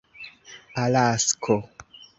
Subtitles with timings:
[0.83, 1.55] alasko